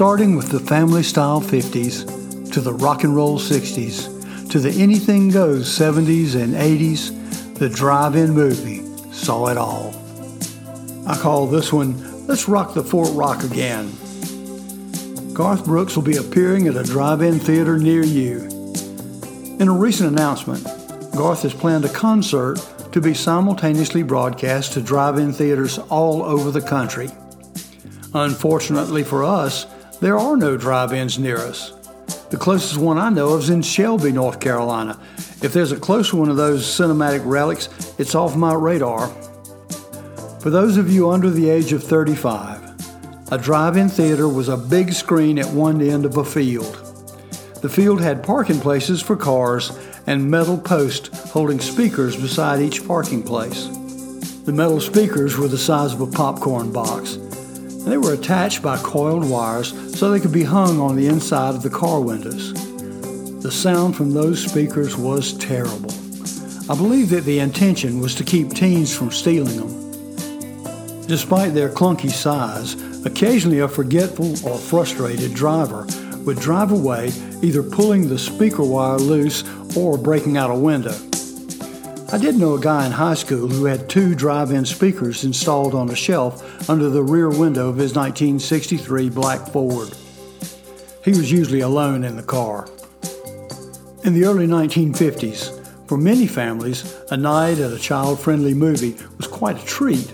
[0.00, 5.28] Starting with the family style 50s, to the rock and roll 60s, to the anything
[5.28, 8.80] goes 70s and 80s, the drive in movie
[9.12, 9.94] saw it all.
[11.06, 13.90] I call this one Let's Rock the Fort Roc Again.
[15.34, 18.48] Garth Brooks will be appearing at a drive in theater near you.
[19.60, 20.64] In a recent announcement,
[21.14, 22.56] Garth has planned a concert
[22.92, 27.10] to be simultaneously broadcast to drive in theaters all over the country.
[28.14, 29.66] Unfortunately for us,
[30.00, 31.72] there are no drive ins near us.
[32.30, 34.98] The closest one I know of is in Shelby, North Carolina.
[35.42, 37.68] If there's a closer one of those cinematic relics,
[37.98, 39.08] it's off my radar.
[40.40, 44.56] For those of you under the age of 35, a drive in theater was a
[44.56, 46.76] big screen at one end of a field.
[47.60, 53.22] The field had parking places for cars and metal posts holding speakers beside each parking
[53.22, 53.66] place.
[54.44, 57.18] The metal speakers were the size of a popcorn box.
[57.84, 61.62] They were attached by coiled wires so they could be hung on the inside of
[61.62, 62.52] the car windows.
[63.42, 65.90] The sound from those speakers was terrible.
[66.70, 71.06] I believe that the intention was to keep teens from stealing them.
[71.06, 75.86] Despite their clunky size, occasionally a forgetful or frustrated driver
[76.24, 79.42] would drive away, either pulling the speaker wire loose
[79.74, 80.94] or breaking out a window.
[82.12, 85.76] I did know a guy in high school who had two drive in speakers installed
[85.76, 89.94] on a shelf under the rear window of his 1963 black Ford.
[91.04, 92.68] He was usually alone in the car.
[94.02, 99.28] In the early 1950s, for many families, a night at a child friendly movie was
[99.28, 100.12] quite a treat.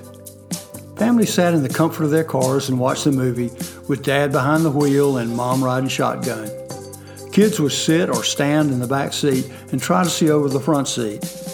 [0.98, 3.48] Families sat in the comfort of their cars and watched the movie
[3.89, 6.50] with dad behind the wheel and mom riding shotgun.
[7.33, 10.61] Kids would sit or stand in the back seat and try to see over the
[10.61, 11.45] front seat.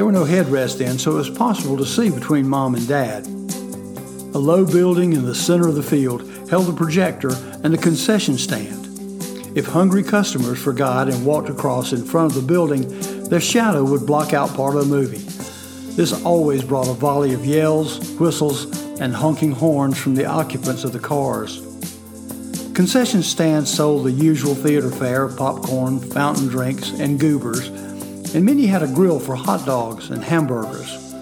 [0.00, 3.26] There were no headrests then, so it was possible to see between mom and dad.
[3.26, 7.32] A low building in the center of the field held a projector
[7.62, 8.86] and a concession stand.
[9.54, 12.88] If hungry customers forgot and walked across in front of the building,
[13.28, 15.18] their shadow would block out part of the movie.
[15.96, 18.64] This always brought a volley of yells, whistles,
[19.00, 21.58] and honking horns from the occupants of the cars.
[22.72, 27.68] Concession stands sold the usual theater fare of popcorn, fountain drinks, and goobers,
[28.34, 31.14] and many had a grill for hot dogs and hamburgers.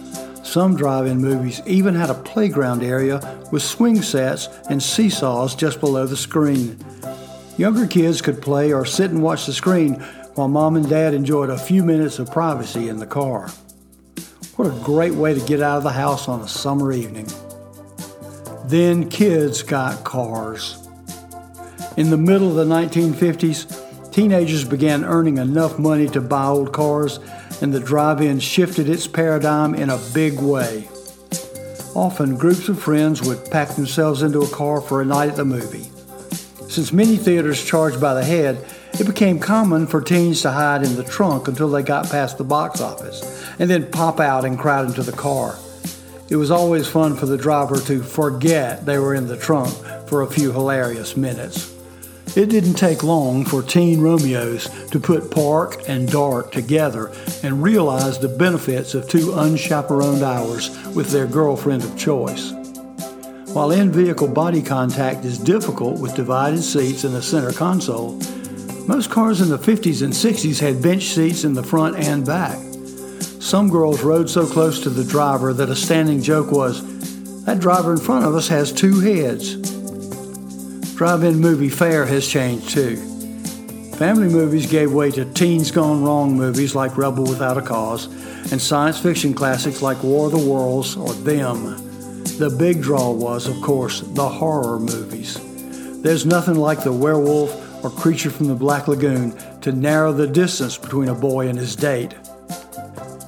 [0.42, 3.20] Some drive in movies even had a playground area
[3.52, 6.78] with swing sets and seesaws just below the screen.
[7.56, 9.94] Younger kids could play or sit and watch the screen
[10.34, 13.50] while mom and dad enjoyed a few minutes of privacy in the car.
[14.56, 17.28] What a great way to get out of the house on a summer evening.
[18.64, 20.78] Then kids got cars.
[21.96, 23.77] In the middle of the 1950s,
[24.18, 27.20] teenagers began earning enough money to buy old cars,
[27.62, 30.88] and the drive in shifted its paradigm in a big way.
[31.94, 35.44] Often, groups of friends would pack themselves into a car for a night at the
[35.44, 35.88] movie.
[36.68, 40.96] Since many theaters charged by the head, it became common for teens to hide in
[40.96, 43.22] the trunk until they got past the box office
[43.60, 45.56] and then pop out and crowd into the car.
[46.28, 49.72] It was always fun for the driver to forget they were in the trunk
[50.08, 51.77] for a few hilarious minutes.
[52.36, 57.10] It didn't take long for teen Romeos to put park and dark together
[57.42, 62.52] and realize the benefits of two unchaperoned hours with their girlfriend of choice.
[63.54, 68.12] While in vehicle body contact is difficult with divided seats in the center console,
[68.86, 72.58] most cars in the 50s and 60s had bench seats in the front and back.
[73.40, 76.84] Some girls rode so close to the driver that a standing joke was,
[77.46, 79.77] That driver in front of us has two heads.
[80.98, 82.96] Drive in movie fare has changed too.
[83.98, 88.06] Family movies gave way to teens gone wrong movies like Rebel Without a Cause
[88.50, 91.76] and science fiction classics like War of the Worlds or Them.
[92.38, 95.38] The big draw was, of course, the horror movies.
[96.02, 100.76] There's nothing like the werewolf or creature from the Black Lagoon to narrow the distance
[100.76, 102.16] between a boy and his date.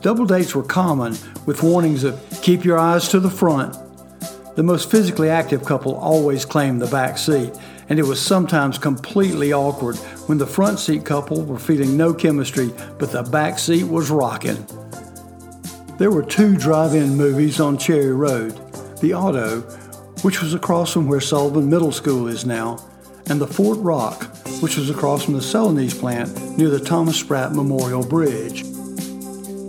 [0.01, 3.77] Double dates were common with warnings of keep your eyes to the front
[4.57, 7.53] the most physically active couple always claimed the back seat,
[7.89, 12.71] and it was sometimes completely awkward when the front seat couple were feeling no chemistry,
[12.99, 14.67] but the back seat was rocking.
[15.99, 18.59] There were two drive in movies on Cherry Road
[19.01, 19.61] the Auto,
[20.23, 22.79] which was across from where Sullivan Middle School is now,
[23.27, 24.25] and the Fort Roc,
[24.61, 28.63] which was across from the Celanese plant near the Thomas Spratt Memorial Bridge.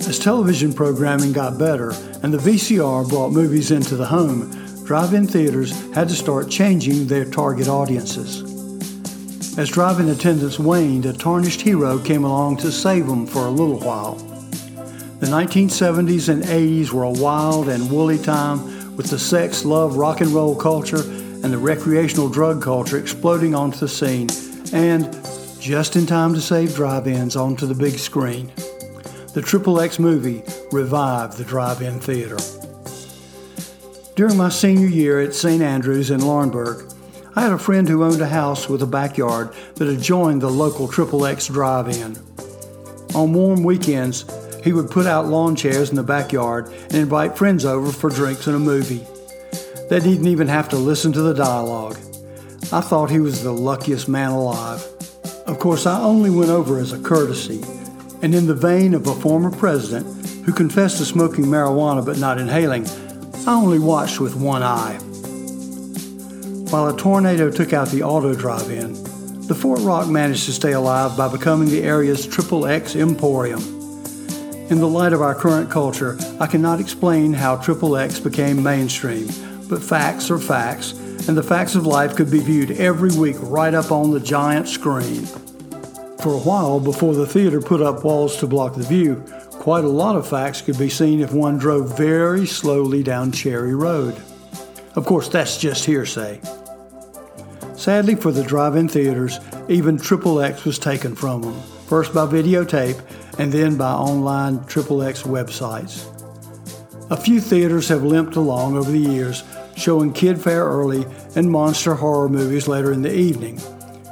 [0.07, 1.92] As television programming got better
[2.24, 4.51] and the VCR brought movies into the home,
[4.91, 8.41] drive in theaters had to start changing their target audiences.
[9.57, 13.49] As drive in attendance waned, a tarnished hero came along to save them for a
[13.49, 14.15] little while.
[15.21, 20.19] The 1970s and 80s were a wild and woolly time with the sex, love, rock
[20.19, 24.27] and roll culture and the recreational drug culture exploding onto the scene,
[24.73, 25.05] and
[25.57, 28.51] just in time to save drive ins onto the big screen.
[29.33, 30.43] The Triple X movie
[30.73, 32.35] revived the drive in theater.
[34.21, 35.63] During my senior year at St.
[35.63, 36.94] Andrews in Laurinburg,
[37.35, 40.88] I had a friend who owned a house with a backyard that adjoined the local
[40.88, 42.15] Triple X drive in.
[43.15, 44.25] On warm weekends,
[44.63, 48.45] he would put out lawn chairs in the backyard and invite friends over for drinks
[48.45, 49.03] and a movie.
[49.89, 51.97] They didn't even have to listen to the dialogue.
[52.71, 54.85] I thought he was the luckiest man alive.
[55.47, 57.63] Of course, I only went over as a courtesy,
[58.21, 60.06] and in the vein of a former president
[60.45, 62.85] who confessed to smoking marijuana but not inhaling,
[63.47, 64.99] I only watched with one eye.
[66.69, 68.93] While a tornado took out the auto drive in,
[69.47, 73.59] the Fort Roc managed to stay alive by becoming the area's Triple X Emporium.
[74.69, 79.27] In the light of our current culture, I cannot explain how Triple X became mainstream,
[79.67, 80.91] but facts are facts,
[81.27, 84.67] and the facts of life could be viewed every week right up on the giant
[84.67, 85.25] screen.
[86.21, 89.23] For a while, before the theater put up walls to block the view,
[89.62, 93.75] quite a lot of facts could be seen if one drove very slowly down Cherry
[93.75, 94.19] Road.
[94.96, 96.42] Of course, that's just hearsay.
[97.75, 102.25] Sadly for the drive in theaters, even Triple X was taken from them, first by
[102.25, 103.00] videotape
[103.38, 106.08] and then by online Triple X websites.
[107.12, 109.44] A few theaters have limped along over the years,
[109.78, 111.06] showing kid fare early
[111.36, 113.62] and monster horror movies later in the evening.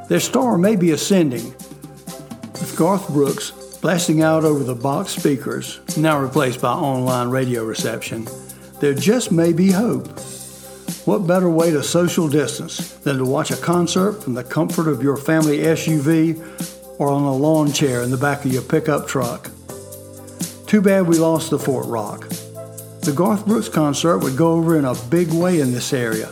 [0.09, 1.45] Their star may be ascending,
[2.53, 8.27] with Garth Brooks blasting out over the box speakers, now replaced by online radio reception.
[8.79, 10.07] There just may be hope.
[11.05, 15.01] What better way to social distance than to watch a concert from the comfort of
[15.01, 19.49] your family SUV or on a lawn chair in the back of your pickup truck?
[20.67, 22.27] Too bad we lost the Fort Roc.
[23.01, 26.31] The Garth Brooks concert would go over in a big way in this area.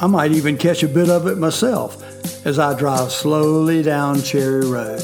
[0.00, 2.02] I might even catch a bit of it myself
[2.44, 5.00] as I drive slowly down Cherry Road.